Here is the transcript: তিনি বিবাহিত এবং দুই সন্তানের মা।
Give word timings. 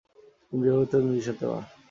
তিনি 0.47 0.61
বিবাহিত 0.61 0.91
এবং 0.95 1.07
দুই 1.09 1.21
সন্তানের 1.27 1.49
মা। 1.51 1.59